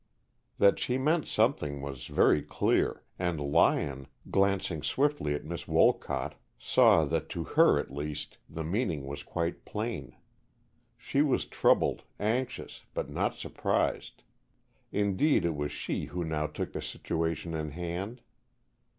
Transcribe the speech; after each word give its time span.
That 0.57 0.79
she 0.79 0.97
meant 0.97 1.27
something 1.27 1.79
was 1.79 2.07
very 2.07 2.41
clear, 2.41 3.03
and 3.19 3.39
Lyon, 3.39 4.07
glancing 4.31 4.81
swiftly 4.81 5.35
at 5.35 5.45
Miss 5.45 5.67
Wolcott, 5.67 6.33
saw 6.57 7.05
that 7.05 7.29
to 7.29 7.43
her, 7.43 7.77
at 7.77 7.91
least, 7.93 8.39
the 8.49 8.63
meaning 8.63 9.05
was 9.05 9.21
quite 9.21 9.63
plain. 9.63 10.15
She 10.97 11.21
was 11.21 11.45
troubled, 11.45 12.01
anxious, 12.19 12.83
but 12.95 13.11
not 13.11 13.35
surprised. 13.35 14.23
Indeed, 14.91 15.45
it 15.45 15.53
was 15.55 15.71
she 15.71 16.05
who 16.05 16.23
now 16.23 16.47
took 16.47 16.73
the 16.73 16.81
situation 16.81 17.53
in 17.53 17.69
hand. 17.69 18.21